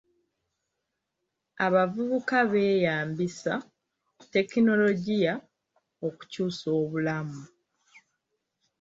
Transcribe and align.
Abavubuka 1.65 2.37
beeyambisa 2.51 3.53
tekinologiya 4.33 5.33
okukyusa 6.07 6.65
obulamu. 6.81 7.43